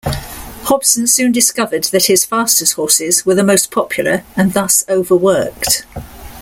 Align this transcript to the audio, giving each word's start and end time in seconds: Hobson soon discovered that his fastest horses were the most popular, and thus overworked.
Hobson 0.63 1.05
soon 1.05 1.31
discovered 1.31 1.83
that 1.91 2.05
his 2.05 2.25
fastest 2.25 2.73
horses 2.73 3.23
were 3.23 3.35
the 3.35 3.43
most 3.43 3.69
popular, 3.69 4.23
and 4.35 4.51
thus 4.51 4.83
overworked. 4.89 5.85